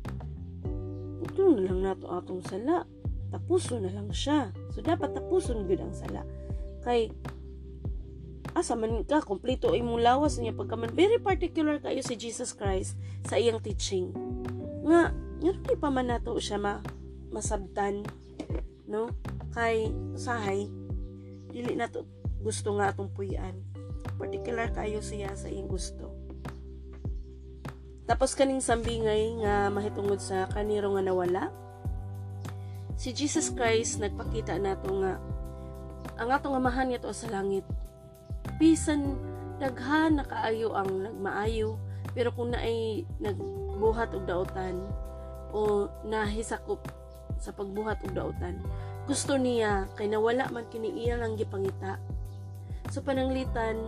Putlo 1.19 1.59
na 1.59 1.67
lang 1.67 1.83
nato 1.83 2.07
atong 2.15 2.47
sala 2.47 2.87
tapuson 3.35 3.83
na 3.83 3.91
lang 3.91 4.15
siya. 4.15 4.55
So, 4.71 4.79
dapat 4.79 5.19
tapuson 5.19 5.67
gud 5.67 5.83
ang 5.83 5.91
sala. 5.99 6.23
Kay, 6.87 7.11
asa 8.55 8.79
man 8.79 9.03
ka, 9.03 9.19
kompleto 9.27 9.75
imong 9.75 9.99
lawas 9.99 10.39
niya 10.39 10.55
pagkaman. 10.55 10.95
Very 10.95 11.19
particular 11.19 11.83
kayo 11.83 12.01
si 12.07 12.15
Jesus 12.15 12.55
Christ 12.55 12.95
sa 13.27 13.35
iyang 13.35 13.59
teaching. 13.59 14.15
Nga, 14.87 15.11
nga 15.43 15.75
pa 15.75 15.91
man 15.91 16.07
nato 16.15 16.39
siya 16.39 16.63
ma, 16.63 16.79
masabtan. 17.31 18.07
No? 18.87 19.11
Kay, 19.55 19.91
usahay, 20.15 20.69
dili 21.51 21.75
nato 21.75 22.05
gusto 22.45 22.77
nga 22.77 22.93
atong 22.93 23.11
puyan. 23.11 23.57
Particular 24.21 24.71
kayo 24.73 25.03
siya 25.03 25.35
sa 25.35 25.51
iyang 25.51 25.69
gusto. 25.69 26.13
Tapos 28.07 28.39
kaning 28.39 28.63
sambingay 28.63 29.43
nga 29.43 29.67
mahitungod 29.67 30.23
sa 30.23 30.47
kaniro 30.47 30.95
nga 30.95 31.03
nawala, 31.03 31.51
si 32.95 33.11
Jesus 33.13 33.51
Christ 33.53 33.99
nagpakita 33.99 34.57
nato 34.57 34.89
nga 35.03 35.21
ang 36.17 36.33
atong 36.33 36.57
amahan 36.57 36.89
niya 36.89 37.13
sa 37.13 37.29
langit 37.29 37.67
bisan 38.57 39.21
daghan 39.61 40.17
nakaayo 40.17 40.73
ang 40.73 41.05
nagmaayo 41.05 41.77
pero 42.17 42.33
kung 42.33 42.57
naay 42.57 43.05
nagbuhat 43.21 44.17
og 44.17 44.25
daotan 44.25 44.81
o 45.53 45.91
nahisakop 46.09 46.81
sa 47.39 47.53
pagbuhat 47.53 48.03
og 48.05 48.13
daotan. 48.17 48.61
Gusto 49.07 49.39
niya 49.39 49.87
kay 49.95 50.11
nawala 50.11 50.51
man 50.51 50.67
kini 50.69 50.91
iya 51.07 51.15
lang 51.15 51.39
gipangita. 51.39 52.01
So 52.91 53.03
pananglitan 53.03 53.79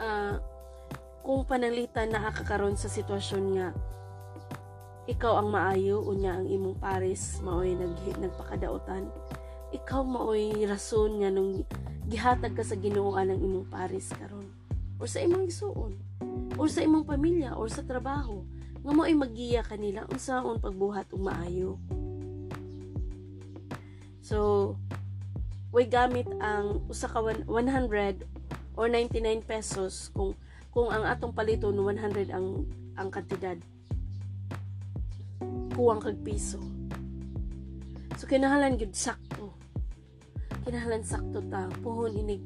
uh, 0.00 0.36
kung 1.22 1.44
pananglitan 1.46 2.12
nakakakaron 2.12 2.74
sa 2.74 2.88
sitwasyon 2.90 3.44
nga 3.56 3.68
ikaw 5.10 5.42
ang 5.42 5.50
maayo 5.50 5.98
unya 6.06 6.38
ang 6.38 6.46
imong 6.46 6.78
pares 6.78 7.42
maoy 7.42 7.74
nag 7.74 7.94
nagpakadaotan. 8.22 9.10
Ikaw 9.72 10.00
maoy 10.04 10.64
rason 10.68 11.24
nga 11.24 11.30
nung 11.32 11.64
gihatag 12.06 12.54
ka 12.54 12.62
sa 12.62 12.76
Ginoo 12.76 13.16
ang 13.16 13.32
imong 13.32 13.68
pares 13.72 14.12
karon. 14.14 14.46
Or 15.02 15.10
sa 15.10 15.18
imong 15.18 15.50
isuon 15.50 15.98
or 16.56 16.68
sa 16.68 16.84
imong 16.84 17.02
pamilya 17.08 17.56
or 17.56 17.66
sa 17.66 17.82
trabaho 17.82 18.44
nga 18.82 18.92
mo 18.92 19.02
ay 19.06 19.14
magiya 19.14 19.62
kanila 19.62 20.02
unsaon 20.10 20.58
pagbuhat 20.58 21.06
og 21.14 21.22
maayo 21.22 21.78
so 24.22 24.74
way 25.70 25.86
gamit 25.88 26.26
ang 26.42 26.84
usa 26.90 27.06
ka 27.06 27.22
100 27.22 27.48
or 28.76 28.86
99 28.88 29.42
pesos 29.46 30.10
kung 30.12 30.36
kung 30.72 30.88
ang 30.88 31.04
atong 31.04 31.36
paliton 31.36 31.76
100 31.76 32.32
ang 32.32 32.64
ang 32.96 33.08
kantidad 33.12 33.56
kuwang 35.72 36.00
kag 36.00 36.20
piso. 36.20 36.60
So 38.20 38.28
kinahanglan 38.28 38.76
gid 38.76 38.92
sakto. 38.92 39.56
Kinahanglan 40.62 41.04
sakto 41.04 41.40
ta 41.48 41.66
puhon 41.80 42.12
inig 42.12 42.42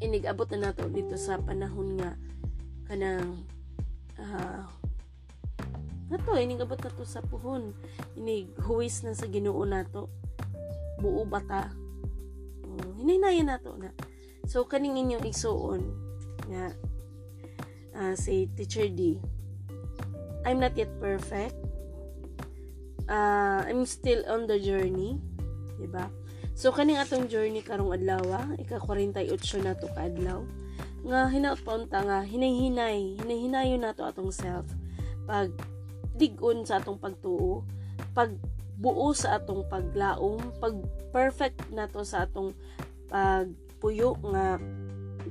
inig 0.00 0.24
abot 0.24 0.48
na 0.48 0.72
nato 0.72 0.88
dito 0.88 1.14
sa 1.20 1.36
panahon 1.36 2.00
nga 2.00 2.16
kanang 2.88 3.44
uh, 4.20 4.62
nato 6.12 6.36
ini 6.36 6.60
gabot 6.60 6.76
nato 6.76 7.02
sa 7.08 7.24
puhon. 7.24 7.72
Ini 8.20 8.60
huwis 8.68 9.02
na 9.02 9.16
sa 9.16 9.24
Ginoo 9.26 9.64
nato 9.64 10.12
buo 11.00 11.24
bata 11.24 11.72
um, 12.64 13.00
hinaynayan 13.00 13.48
nato 13.48 13.72
na. 13.80 13.90
So 14.44 14.68
kaning 14.68 15.00
inyong 15.00 15.24
igsuon 15.24 15.82
nga 16.52 16.76
uh, 17.96 18.14
si 18.14 18.46
teacher 18.52 18.86
D. 18.92 19.16
I'm 20.44 20.60
not 20.60 20.76
yet 20.76 20.92
perfect. 21.00 21.56
Uh, 23.10 23.66
I'm 23.66 23.84
still 23.88 24.22
on 24.30 24.46
the 24.46 24.60
journey 24.62 25.18
diba 25.80 26.12
so 26.52 26.68
kaning 26.68 27.00
atong 27.00 27.26
journey 27.26 27.64
karong 27.64 27.96
adlaw 27.96 28.20
ika 28.60 28.76
48 28.76 29.64
na 29.64 29.72
to 29.72 29.88
ka 29.96 30.06
adlaw 30.06 30.44
nga 31.00 31.30
hinaut 31.32 31.60
nga 31.88 32.18
hinay-hinay 32.24 33.16
hinay-hinayon 33.20 33.80
nato 33.80 34.04
atong 34.04 34.32
self 34.32 34.68
pag 35.24 35.54
digon 36.20 36.68
sa 36.68 36.82
atong 36.82 37.00
pagtuo, 37.00 37.64
pagbuo 38.12 39.14
sa 39.16 39.40
atong 39.40 39.64
paglaom, 39.72 40.36
pag 40.60 40.76
perfect 41.14 41.64
nato 41.72 42.04
sa 42.04 42.28
atong 42.28 42.52
pagpuyo 43.08 44.20
nga 44.28 44.60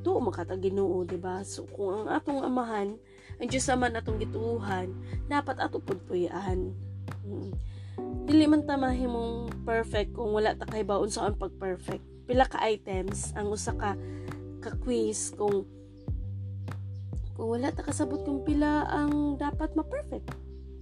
tuo 0.01 0.17
makata 0.23 0.55
Ginoo, 0.55 1.03
di 1.03 1.19
ba? 1.19 1.43
So 1.43 1.67
kung 1.69 1.93
ang 1.93 2.07
atong 2.09 2.41
amahan, 2.41 2.95
ang 3.37 3.47
Diyos 3.47 3.67
man 3.75 3.99
atong 3.99 4.17
gituuhan, 4.17 4.89
dapat 5.27 5.59
ato 5.59 5.77
pud 5.83 5.99
puyaan. 6.07 6.73
Hmm. 7.27 7.51
Dili 8.23 8.47
man 8.47 8.63
ta 8.63 8.79
mahimong 8.79 9.51
perfect 9.67 10.15
kung 10.15 10.31
wala 10.31 10.55
ta 10.55 10.63
kay 10.63 10.87
baon 10.87 11.11
sa 11.11 11.27
ang 11.27 11.35
pag-perfect. 11.35 12.01
Pila 12.25 12.47
ka 12.47 12.63
items 12.63 13.35
ang 13.35 13.51
usa 13.51 13.75
ka 13.75 13.99
ka 14.59 14.75
quiz 14.83 15.33
kung 15.35 15.63
kung 17.39 17.55
wala 17.55 17.71
ta 17.71 17.87
kasabot 17.87 18.19
kung 18.27 18.43
pila 18.43 18.83
ang 18.91 19.39
dapat 19.39 19.71
ma-perfect 19.71 20.27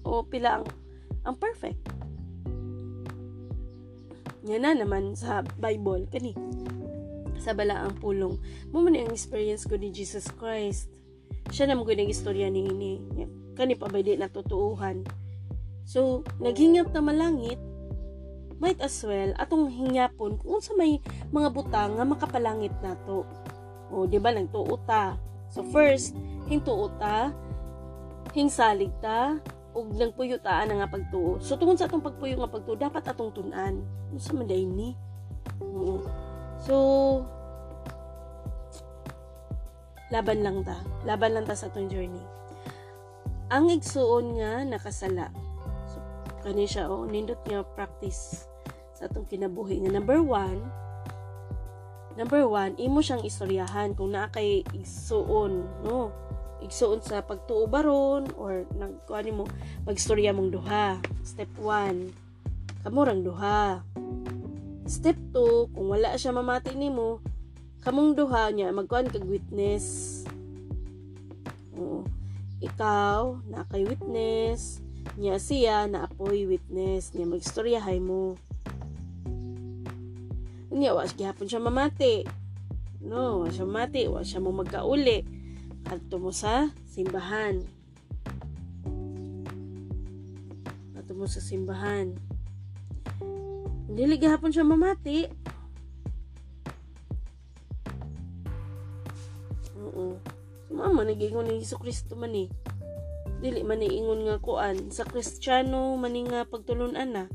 o 0.02 0.26
pila 0.26 0.62
ang, 0.62 0.66
ang 1.22 1.38
perfect. 1.38 1.78
Yan 4.48 4.66
na 4.66 4.74
naman 4.74 5.14
sa 5.14 5.46
Bible 5.62 6.10
kani 6.10 6.34
sa 7.38 7.54
balaang 7.54 7.94
pulong. 8.02 8.42
Mo 8.74 8.82
man 8.82 8.98
ang 8.98 9.14
experience 9.14 9.70
ko 9.70 9.78
ni 9.78 9.94
Jesus 9.94 10.26
Christ. 10.34 10.90
Siya 11.54 11.70
na 11.70 11.78
ng 11.78 12.10
istorya 12.12 12.50
ni 12.50 12.66
ini. 12.66 12.94
Kani 13.54 13.78
pa 13.78 13.88
ba 13.88 14.02
di 14.02 14.18
natutuuhan. 14.18 15.06
So, 15.88 16.28
naghingap 16.44 16.92
na 16.92 17.00
malangit, 17.00 17.56
might 18.60 18.82
as 18.84 18.98
well 19.06 19.32
atong 19.38 19.70
hingyapon 19.72 20.36
kung 20.42 20.60
sa 20.60 20.76
may 20.76 21.00
mga 21.32 21.50
butang 21.54 21.96
nga 21.96 22.04
makapalangit 22.04 22.74
nato. 22.84 23.24
O, 23.92 24.06
di 24.06 24.20
ba 24.20 24.36
nang 24.36 24.52
tuuta. 24.52 25.16
So 25.48 25.64
first, 25.64 26.12
hintuuta, 26.52 27.32
hingsalig 28.36 28.92
ta, 29.00 29.40
ug 29.78 29.94
nagpuyo 29.94 30.42
taan 30.42 30.74
nga 30.74 30.90
pagtuo. 30.90 31.38
So 31.38 31.54
tungod 31.54 31.78
sa 31.78 31.86
atong 31.86 32.02
pagpuyo 32.02 32.42
nga 32.42 32.50
pagtuo, 32.50 32.74
dapat 32.74 33.06
atong 33.06 33.30
tun-an. 33.30 33.86
Unsa 34.10 34.34
man 34.34 34.50
day 34.50 34.66
ni? 34.66 34.98
So 36.66 36.76
laban 40.10 40.42
lang 40.42 40.66
ta. 40.66 40.82
Laban 41.06 41.38
lang 41.38 41.46
ta 41.46 41.54
sa 41.54 41.70
atong 41.70 41.94
journey. 41.94 42.26
Ang 43.54 43.72
igsuon 43.72 44.42
nga 44.42 44.66
nakasala. 44.66 45.30
So 45.88 46.02
kani 46.42 46.66
siya 46.66 46.90
oh, 46.90 47.06
nindot 47.06 47.40
nga 47.46 47.64
practice 47.64 48.50
sa 48.98 49.06
atong 49.06 49.30
kinabuhi 49.30 49.86
nga 49.86 49.94
number 49.94 50.20
one, 50.26 50.58
number 52.18 52.44
one, 52.50 52.74
imo 52.82 53.00
siyang 53.00 53.22
istoryahan 53.22 53.94
kung 53.94 54.18
naa 54.18 54.28
kay 54.34 54.66
igsuon, 54.74 55.64
no? 55.86 56.10
igsuon 56.58 57.00
sa 57.06 57.22
pagtuo 57.22 57.70
baron 57.70 58.26
or 58.34 58.66
nagkuani 58.76 59.32
mo 59.32 59.46
magstorya 59.86 60.34
mong 60.34 60.50
duha. 60.50 60.98
Step 61.22 61.50
1 61.62 62.82
kamurang 62.82 63.22
duha. 63.22 63.86
Step 64.90 65.16
2 65.32 65.72
kung 65.72 65.88
wala 65.94 66.18
siya 66.18 66.34
mamati 66.34 66.74
nimo 66.74 67.22
kamong 67.86 68.18
duha 68.18 68.50
niya 68.50 68.74
magkuan 68.74 69.08
kag 69.08 69.24
witness. 69.30 70.26
Oo 71.78 72.04
ikaw 72.58 73.38
na 73.46 73.62
kay 73.70 73.86
witness. 73.86 74.82
Niya 75.18 75.38
siya 75.38 75.86
na 75.86 76.10
apoy 76.10 76.50
witness. 76.50 77.14
Niya 77.14 77.30
magstoryahay 77.30 78.02
mo 78.02 78.38
niya 80.72 80.96
wa 80.96 81.08
gihapon 81.08 81.48
siya 81.48 81.64
mamati 81.64 82.28
no 83.04 83.46
wa 83.46 83.50
siya 83.52 83.64
mamati 83.64 84.02
wa 84.10 84.22
siya 84.26 84.44
mo 84.44 84.52
magkauli. 84.52 85.24
Adto 85.88 86.20
mo 86.20 86.36
sa 86.36 86.68
simbahan. 86.84 87.64
Adto 91.00 91.14
mo 91.16 91.24
sa 91.24 91.40
simbahan. 91.40 92.12
Dili 93.88 94.20
gahapon 94.20 94.52
siya 94.52 94.68
mamati 94.68 95.26
oo. 99.98 100.20
Mama 100.70 101.08
nagingon 101.08 101.50
ni 101.50 101.64
Hesus 101.64 101.80
Kristo 101.82 102.14
man 102.14 102.36
eh. 102.36 102.52
Dili 103.42 103.64
man 103.64 103.82
ingon 103.82 104.28
nga 104.28 104.38
kuan 104.44 104.92
sa 104.92 105.08
Kristiyano 105.08 105.96
man 105.96 106.14
nga 106.28 106.44
pagtulunan 106.46 107.10
na 107.10 107.26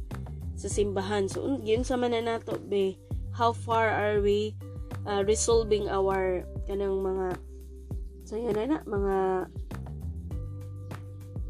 sa 0.54 0.68
simbahan. 0.68 1.26
So 1.26 1.58
yun 1.64 1.82
sa 1.82 1.96
man 1.96 2.14
nato 2.14 2.60
be 2.60 3.00
how 3.32 3.52
far 3.52 3.88
are 3.88 4.20
we 4.20 4.54
uh, 5.08 5.24
resolving 5.26 5.88
our 5.88 6.44
kanang 6.68 7.00
mga 7.00 7.36
So, 8.32 8.40
na 8.40 8.64
na, 8.64 8.80
mga 8.88 9.44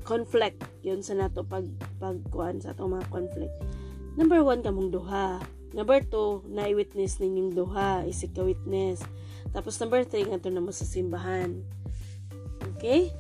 conflict. 0.03 0.67
Yun 0.83 0.99
sa 0.99 1.15
nato 1.15 1.47
pag, 1.47 1.63
pagkuhan 2.03 2.59
sa 2.59 2.75
ato 2.75 2.91
mga 2.91 3.07
conflict. 3.07 3.55
Number 4.19 4.43
one, 4.43 4.67
kamong 4.67 4.91
duha. 4.91 5.39
Number 5.71 6.03
two, 6.03 6.43
na-witness 6.51 7.23
ninyong 7.23 7.55
duha. 7.55 8.03
Isik 8.03 8.35
ka 8.35 8.43
witness. 8.43 9.07
Tapos 9.55 9.79
number 9.79 10.03
three, 10.03 10.27
nga 10.27 10.43
na 10.51 10.59
mo 10.59 10.75
sa 10.75 10.83
simbahan. 10.83 11.63
Okay? 12.75 13.15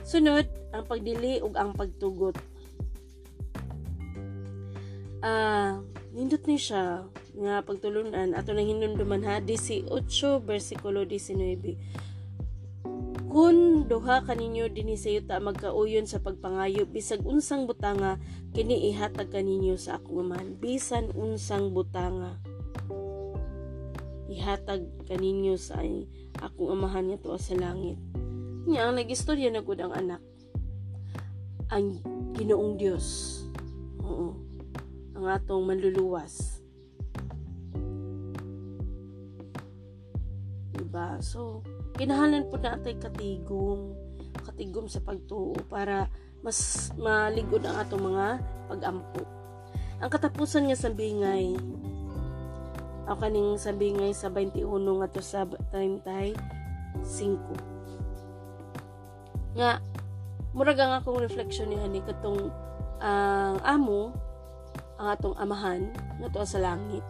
Sunod, 0.00 0.48
ang 0.72 0.88
pagdili 0.88 1.44
ug 1.44 1.52
ang 1.52 1.76
pagtugot. 1.76 2.40
Ah, 5.20 5.28
uh, 5.28 5.72
nindot 6.16 6.48
ni 6.48 6.56
siya 6.56 7.04
nga 7.36 7.60
pagtulunan 7.60 8.32
ato 8.32 8.56
nang 8.56 8.64
hinunduman 8.64 9.20
ha? 9.28 9.44
18 9.44 9.88
bersikulo 10.40 11.04
19 11.04 11.76
kun 13.28 13.84
duha 13.84 14.24
kaninyo 14.24 14.72
dinhi 14.72 14.96
sa 14.96 15.12
yuta 15.12 15.36
magkauyon 15.36 16.08
sa 16.08 16.24
pagpangayo 16.24 16.88
bisag 16.88 17.20
unsang 17.28 17.68
butanga 17.68 18.16
kini 18.56 18.88
ihatag 18.88 19.28
kaninyo 19.28 19.76
sa 19.76 20.00
akong 20.00 20.24
amahan 20.24 20.56
bisan 20.56 21.12
unsang 21.12 21.76
butanga 21.76 22.40
ihatag 24.32 24.88
kaninyo 25.04 25.60
sa 25.60 25.84
akong 26.40 26.72
amahan 26.72 27.12
nga 27.12 27.20
tuwa 27.20 27.38
sa 27.40 27.56
langit. 27.56 28.00
Nya 28.66 28.88
ang 28.90 28.98
nagistorya 28.98 29.52
na 29.54 29.62
ang 29.62 29.94
anak 29.94 30.22
ang 31.66 31.98
Ginoong 32.34 32.78
Dios 32.78 33.38
oo. 34.02 34.38
Ang 35.16 35.26
atong 35.28 35.66
manluluwas 35.66 36.55
diba 40.96 41.20
so 41.20 41.60
Kinahanglan 41.96 42.52
po 42.52 42.60
natay 42.60 43.00
katigom, 43.00 43.96
katigom 44.44 44.84
sa 44.84 45.00
pagtuo 45.00 45.56
para 45.72 46.12
mas 46.44 46.92
maligod 47.00 47.64
ang 47.64 47.80
atong 47.80 48.12
mga 48.12 48.26
pagampo. 48.68 49.24
Ang 50.04 50.12
katapusan 50.12 50.68
nga 50.68 50.76
sa 50.76 50.92
bingay, 50.92 51.56
ako 53.08 53.16
kaning 53.16 53.56
sa 53.56 53.72
bingay 53.72 54.12
sa 54.12 54.28
21 54.28 54.60
nga 54.76 55.08
to 55.08 55.24
sa 55.24 55.48
35. 55.72 56.36
Nga, 59.56 59.80
murag 60.52 60.80
ang 60.84 61.00
akong 61.00 61.24
reflection 61.24 61.72
ni 61.72 61.80
hani 61.80 62.04
katong 62.04 62.52
ang 63.00 63.56
uh, 63.56 63.72
amo 63.72 64.12
ang 65.00 65.16
atong 65.16 65.36
amahan 65.40 65.88
nga 66.20 66.28
to 66.28 66.44
sa 66.44 66.60
langit. 66.60 67.00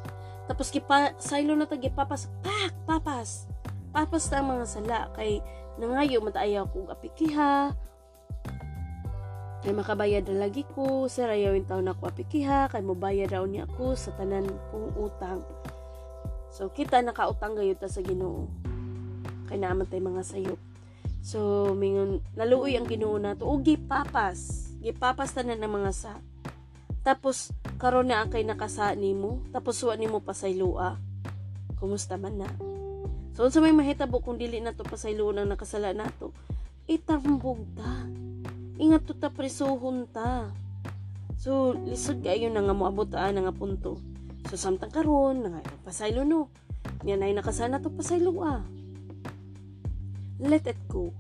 Tapos 0.47 0.71
kipa 0.71 1.11
saylo 1.19 1.59
na 1.59 1.67
tagi 1.67 1.91
papas 1.91 2.31
pak 2.47 2.71
papas 2.87 3.56
papas 3.97 4.29
ang 4.37 4.53
mga 4.53 4.67
sala. 4.69 5.01
Kay 5.17 5.41
nangayo 5.81 6.21
mataayaw 6.21 6.69
kong 6.69 6.93
apikiha. 6.93 7.73
Kay 9.65 9.73
makabayad 9.73 10.29
na 10.29 10.45
lagi 10.45 10.69
ko. 10.77 11.09
Sa 11.09 11.25
rayawin 11.25 11.65
taon 11.65 11.89
na 11.89 11.97
ko 11.97 12.13
apikiha. 12.13 12.69
Kay 12.69 12.85
mobayad 12.85 13.33
raw 13.33 13.49
niya 13.49 13.65
ako 13.65 13.97
sa 13.97 14.13
tanan 14.21 14.45
kong 14.69 14.93
utang. 15.01 15.41
So 16.53 16.69
kita 16.69 17.01
nakautang 17.01 17.57
gayo 17.57 17.73
ta 17.73 17.89
sa 17.89 18.05
Ginoo. 18.05 18.53
Kay 19.49 19.57
naaman 19.57 19.89
tay 19.89 20.05
mga 20.05 20.21
sayop 20.27 20.61
so 21.27 21.73
mingon 21.75 22.23
naluoy 22.39 22.77
ang 22.77 22.85
Ginoo 22.85 23.17
nato. 23.17 23.49
Og 23.49 23.65
gipapas. 23.65 24.69
Gipapas 24.85 25.33
tanan 25.33 25.57
ng 25.65 25.73
mga 25.73 25.91
sa. 25.97 26.13
Tapos 27.01 27.49
karon 27.81 28.13
na 28.13 28.29
kay 28.29 28.45
nakasa 28.45 28.93
nimo. 28.93 29.41
Tapos 29.57 29.81
wa 29.81 29.97
nimo 29.97 30.21
pasaylua 30.21 31.01
kumusta 31.77 32.17
man 32.17 32.41
na 32.41 32.49
So, 33.37 33.53
sa 33.53 33.61
may 33.61 33.77
mahitabo 33.77 34.25
kung 34.25 34.41
dili 34.41 34.65
na 34.65 34.73
to 34.73 34.81
pasaylo 34.81 35.29
nang 35.29 35.53
nakasala 35.53 35.93
nato, 35.93 36.33
itambog 36.89 37.61
ta. 37.77 38.09
Ingat 38.81 39.05
to 39.05 39.13
ta 39.13 39.29
presohon 39.29 40.09
ta. 40.09 40.49
So, 41.37 41.77
lisod 41.85 42.25
kayo 42.25 42.49
na 42.49 42.65
nga 42.65 42.73
moabot 42.73 43.05
ta 43.05 43.29
nga 43.29 43.53
punto. 43.53 44.01
So, 44.49 44.57
samtang 44.57 44.89
karon 44.89 45.53
nga 45.53 45.61
pasaylo 45.85 46.25
no. 46.25 46.49
Yan 47.05 47.29
ay 47.29 47.37
nakasana 47.37 47.77
to 47.77 47.93
pasaylo 47.93 48.41
ah. 48.41 48.65
Let 50.41 50.65
it 50.65 50.81
go. 50.89 51.13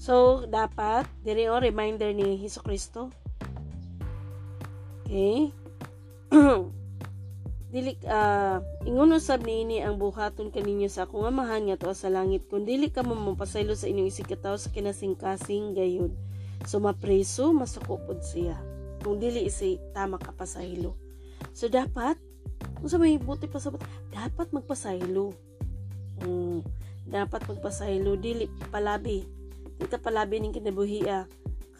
So, 0.00 0.48
dapat, 0.48 1.12
diri 1.20 1.52
o 1.52 1.60
reminder 1.60 2.08
ni 2.16 2.40
Hesus 2.40 2.64
Kristo. 2.64 3.12
Okay? 5.04 5.52
dili 7.72 7.96
uh, 8.04 8.60
ingon 8.84 9.16
usab 9.16 9.48
niini 9.48 9.80
ang 9.80 9.96
buhaton 9.96 10.52
kaninyo 10.52 10.92
sa 10.92 11.08
akong 11.08 11.24
amahan 11.24 11.64
nga 11.64 11.80
tuwa 11.80 11.96
sa 11.96 12.12
langit. 12.12 12.44
Kun 12.52 12.68
dili 12.68 12.92
ka 12.92 13.00
mo 13.00 13.16
mapasaylo 13.16 13.72
sa 13.72 13.88
inyong 13.88 14.12
isigkataw 14.12 14.60
sa 14.60 14.68
kinasing-kasing 14.68 15.72
gayud. 15.72 16.12
So 16.68 16.84
mapreso 16.84 17.48
masukupod 17.56 18.20
siya. 18.20 18.60
Kung 19.00 19.16
dili 19.16 19.48
isi 19.48 19.80
tama 19.96 20.20
ka 20.20 20.36
pasaylo. 20.36 21.00
So 21.56 21.72
dapat 21.72 22.20
kung 22.76 22.92
sa 22.92 23.00
may 23.00 23.16
buti 23.16 23.48
pa 23.48 23.58
dapat 24.12 24.52
magpasaylo. 24.52 25.32
Um, 26.28 26.60
dapat 27.08 27.48
magpasaylo. 27.48 28.20
Dili 28.20 28.52
palabi. 28.68 29.24
Dili 29.80 29.88
ka 29.88 29.96
palabi 29.96 30.44
ning 30.44 30.52
kinabuhi 30.52 31.08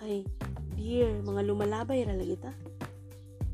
kay 0.00 0.24
dear 0.72 1.20
mga 1.22 1.46
lumalabay 1.46 2.02
ra 2.02 2.16
lagi 2.16 2.34
ta 2.40 2.50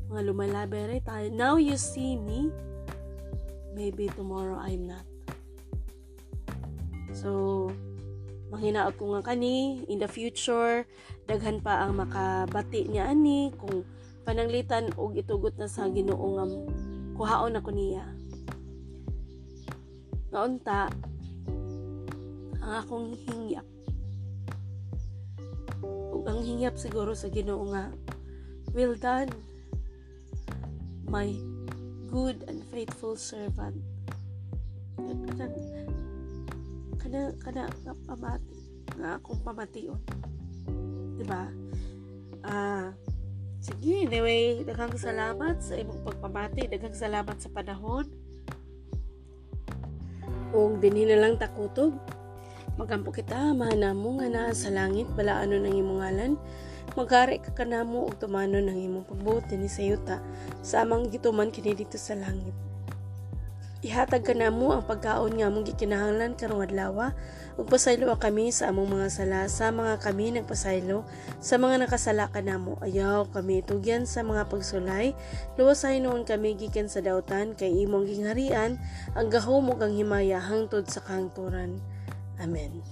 mga 0.09 0.21
lumalabere 0.25 0.97
tayo. 1.05 1.29
Now 1.29 1.61
you 1.61 1.77
see 1.77 2.17
me, 2.17 2.49
maybe 3.77 4.09
tomorrow 4.17 4.57
I'm 4.57 4.89
not. 4.89 5.05
So, 7.13 7.69
manghinaot 8.49 8.97
ko 8.97 9.13
nga 9.13 9.33
kani, 9.33 9.85
in 9.85 10.01
the 10.01 10.09
future, 10.09 10.89
daghan 11.29 11.61
pa 11.61 11.85
ang 11.85 12.01
makabati 12.01 12.89
niya 12.89 13.13
ani, 13.13 13.53
kung 13.53 13.85
pananglitan 14.25 14.89
og 14.97 15.13
itugot 15.13 15.57
na 15.61 15.69
sa 15.69 15.85
ginoo 15.89 16.37
nga 16.37 16.45
kuhaon 17.13 17.57
ako 17.61 17.69
niya. 17.69 18.05
Naunta, 20.33 20.89
ang 22.61 22.73
akong 22.81 23.13
hingyap. 23.13 23.65
Ug 25.85 26.25
ang 26.25 26.41
hingyap 26.41 26.77
siguro 26.77 27.13
sa 27.13 27.29
ginoo 27.29 27.69
nga, 27.73 27.93
well 28.73 28.93
done, 28.97 29.29
my 31.09 31.33
good 32.13 32.45
and 32.45 32.61
faithful 32.69 33.17
servant. 33.17 33.81
Kada, 34.93 35.45
kada, 37.01 37.21
kada 37.41 37.63
nga 37.65 37.93
pamati, 38.05 38.57
nga 38.93 39.17
akong 39.17 39.41
pamation. 39.41 39.97
Diba? 41.17 41.49
Ah, 42.45 42.53
uh, 42.53 42.85
sige, 43.57 44.05
anyway, 44.05 44.61
daghang 44.61 44.93
salamat 44.93 45.57
sa 45.65 45.81
imong 45.81 46.05
pagpamati, 46.05 46.69
daghang 46.69 46.93
salamat 46.93 47.41
sa 47.41 47.49
panahon. 47.49 48.05
Ug 50.53 50.77
dinhi 50.77 51.09
na 51.09 51.17
lang 51.17 51.41
takutog. 51.41 51.97
Magampo 52.77 53.09
kita, 53.09 53.57
mahana 53.57 53.97
mo 53.97 54.21
nga 54.21 54.29
na 54.29 54.43
sa 54.53 54.69
langit, 54.69 55.09
bala 55.17 55.41
ano 55.41 55.57
nang 55.57 55.73
imong 55.73 55.99
ngalan 56.05 56.33
magari 56.95 57.37
ka 57.43 57.51
kanamo 57.53 58.09
og 58.09 58.17
tumano 58.17 58.57
ng 58.57 58.79
imong 58.79 59.05
pabuti 59.05 59.59
ni 59.59 59.67
sayuta 59.67 60.23
sa 60.63 60.81
amang 60.85 61.09
gituman 61.09 61.53
kini 61.53 61.75
dito 61.75 61.99
sa 61.99 62.15
langit. 62.15 62.69
Ihatag 63.79 64.27
ka 64.27 64.35
namo 64.35 64.75
ang 64.75 64.83
pagkaon 64.83 65.39
nga 65.39 65.47
mong 65.47 65.63
gikinahanglan 65.71 66.35
karong 66.35 66.67
adlaw 66.67 67.15
ug 67.55 67.63
pasaylo 67.63 68.11
kami 68.19 68.51
sa 68.51 68.75
among 68.75 68.91
mga 68.91 69.07
sala. 69.07 69.47
Sa 69.47 69.71
mga 69.71 70.03
kami 70.03 70.35
nagpasaylo 70.35 71.07
sa 71.39 71.55
mga 71.55 71.87
nakasala 71.87 72.27
ka 72.27 72.43
namo 72.43 72.75
ayaw 72.83 73.31
kami 73.31 73.63
tugyan 73.63 74.03
sa 74.03 74.19
mga 74.19 74.51
pagsulay. 74.51 75.15
Luwasay 75.55 76.03
noon 76.03 76.27
kami 76.27 76.59
gikan 76.59 76.91
sa 76.91 76.99
dautan 76.99 77.55
kay 77.55 77.71
imong 77.87 78.03
gingharian. 78.03 78.75
Ang 79.15 79.31
gahom 79.31 79.71
ug 79.71 79.79
ang 79.79 79.95
himaya 79.95 80.43
hangtod 80.43 80.83
sa 80.91 80.99
kahangturan. 80.99 81.79
Amen. 82.35 82.83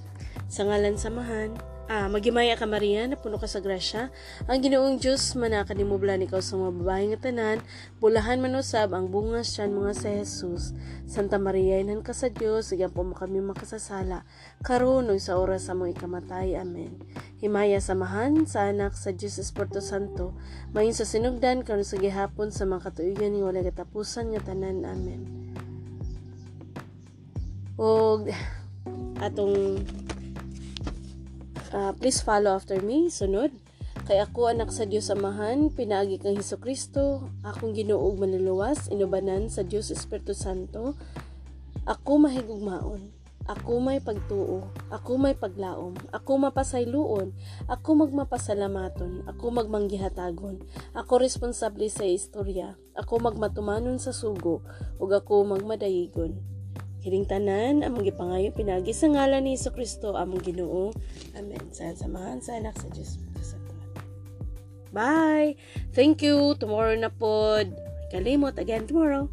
Sa 0.48 0.64
ngalan 0.64 0.96
samahan 0.96 1.52
Ah, 1.88 2.12
magimaya 2.12 2.60
ka 2.60 2.67
Maria, 2.67 3.08
na 3.08 3.15
puno 3.15 3.39
ka 3.39 3.47
sa 3.47 3.63
grasya. 3.63 4.12
Ang 4.52 4.60
ginoong 4.60 5.00
Diyos, 5.00 5.39
manakanimublan 5.39 6.19
ikaw 6.28 6.43
sa 6.43 6.60
mga 6.60 6.84
babae 6.84 7.04
nga 7.15 7.32
tanan, 7.32 7.63
bulahan 8.04 8.43
manusab 8.43 8.91
ang 8.91 9.08
bunga 9.08 9.39
siyan 9.39 9.71
mga 9.71 9.95
sa 9.95 10.12
Jesus. 10.12 10.76
Santa 11.08 11.39
Maria, 11.39 11.80
inan 11.80 12.04
ka 12.04 12.12
sa 12.12 12.28
Diyos, 12.28 12.76
sigan 12.76 12.91
po 12.91 13.08
kami 13.08 13.39
makasasala. 13.39 14.28
Karon 14.67 15.08
sa 15.15 15.39
oras 15.39 15.71
sa 15.71 15.80
mga 15.80 15.95
ikamatay. 15.95 16.60
Amen. 16.60 17.00
Himaya 17.39 17.80
samahan 17.80 18.43
sa 18.43 18.67
anak 18.67 18.91
sa 18.91 19.15
Diyos 19.15 19.39
Espiritu 19.39 19.80
Santo, 19.80 20.36
mayin 20.76 20.91
sa 20.91 21.08
sinugdan, 21.08 21.63
karon 21.63 21.88
sa 21.88 21.95
gihapon 21.95 22.52
sa 22.52 22.67
mga 22.67 22.91
katuigan 22.91 23.32
ni 23.32 23.39
wala 23.39 23.63
katapusan 23.63 24.36
nga 24.36 24.43
tanan. 24.43 24.84
Amen. 24.84 25.23
O 27.80 28.19
atong 29.23 29.88
Uh, 31.78 31.94
please 31.94 32.26
follow 32.26 32.58
after 32.58 32.82
me. 32.82 33.06
Sunod. 33.13 33.54
Kay 34.10 34.18
ako 34.18 34.50
anak 34.50 34.74
sa 34.74 34.90
Dios 34.90 35.13
Amahan, 35.13 35.70
pinaagi 35.70 36.18
kang 36.18 36.34
Hesus 36.34 36.58
Kristo, 36.58 37.30
akong 37.46 37.78
Ginoo 37.78 38.18
manluluwas, 38.18 38.90
inubanan 38.90 39.54
sa 39.54 39.62
Dios 39.62 39.94
Espiritu 39.94 40.34
Santo. 40.34 40.98
Ako 41.86 42.18
mahigugmaon. 42.18 43.13
Ako 43.46 43.78
may 43.78 44.02
pagtuo, 44.02 44.74
ako 44.92 45.22
may 45.22 45.32
paglaom, 45.32 45.96
ako 46.12 46.50
mapasayloon, 46.50 47.32
ako 47.72 47.90
magmapasalamaton, 48.04 49.24
ako 49.24 49.56
magmanggihatagon, 49.56 50.60
ako 50.92 51.13
responsable 51.16 51.88
sa 51.88 52.04
istorya, 52.04 52.76
ako 52.92 53.24
magmatumanon 53.24 54.04
sa 54.04 54.12
sugo, 54.12 54.68
ug 55.00 55.10
ako 55.16 55.48
magmadayigon. 55.48 56.57
Hiring 57.08 57.24
tanan, 57.24 57.88
among 57.88 58.04
gipangayo 58.04 58.52
pinagi 58.52 58.91
sa 58.91 59.08
ngalan 59.08 59.48
ni 59.48 59.56
Hesus 59.56 59.72
Kristo 59.72 60.20
among 60.20 60.43
Ginoo. 60.43 60.91
Amen. 61.39 61.72
Sa 61.72 61.88
samahan 61.96 62.43
sa 62.43 62.60
anak 62.60 62.76
sa 62.76 62.91
Dios. 62.91 63.15
Bye. 64.91 65.56
Thank 65.96 66.20
you. 66.20 66.60
Tomorrow 66.60 67.00
na 67.00 67.08
pod. 67.08 67.72
Kalimot 68.12 68.60
again 68.60 68.91
tomorrow. 68.91 69.32